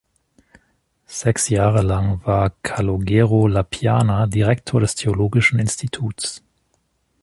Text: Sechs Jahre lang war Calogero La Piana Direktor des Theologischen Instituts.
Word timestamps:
Sechs 1.05 1.49
Jahre 1.49 1.83
lang 1.83 2.25
war 2.25 2.55
Calogero 2.63 3.45
La 3.45 3.61
Piana 3.61 4.25
Direktor 4.25 4.79
des 4.79 4.95
Theologischen 4.95 5.59
Instituts. 5.59 6.41